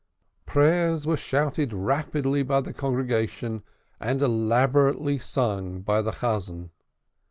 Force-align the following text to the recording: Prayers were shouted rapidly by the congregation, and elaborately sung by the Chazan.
Prayers 0.47 1.05
were 1.05 1.15
shouted 1.15 1.73
rapidly 1.73 2.41
by 2.41 2.59
the 2.59 2.73
congregation, 2.73 3.61
and 3.99 4.19
elaborately 4.23 5.19
sung 5.19 5.81
by 5.81 6.01
the 6.01 6.09
Chazan. 6.09 6.71